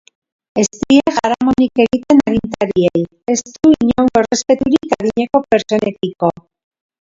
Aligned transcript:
Ez 0.59 0.69
die 0.77 1.01
jaramonik 1.17 1.81
egiten 1.83 2.21
agintariei, 2.31 3.03
ez 3.35 3.37
du 3.59 3.75
inongo 3.85 4.23
errespeturik 4.23 4.97
adineko 4.99 5.43
pertsonekiko. 5.53 6.33